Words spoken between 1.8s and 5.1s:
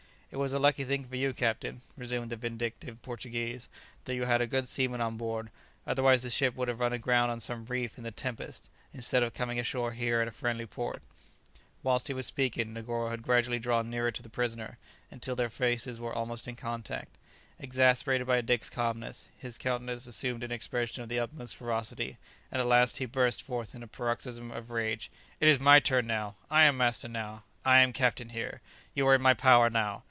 resumed the vindictive Portuguese, "that you had a good seaman